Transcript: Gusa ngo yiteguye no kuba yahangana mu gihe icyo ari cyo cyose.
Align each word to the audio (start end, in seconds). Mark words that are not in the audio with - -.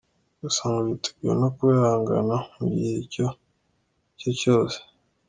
Gusa 0.41 0.61
ngo 0.71 0.81
yiteguye 0.91 1.33
no 1.41 1.49
kuba 1.55 1.71
yahangana 1.79 2.37
mu 2.57 2.65
gihe 2.73 2.95
icyo 3.03 3.25
ari 4.17 4.17
cyo 4.25 4.31
cyose. 4.41 4.77